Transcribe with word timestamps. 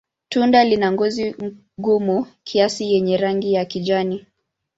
Tunda 0.29 0.63
lina 0.63 0.91
ngozi 0.91 1.35
gumu 1.77 2.27
kiasi 2.43 2.91
yenye 2.93 3.17
rangi 3.17 3.53
ya 3.53 3.65
kijani. 3.65 4.25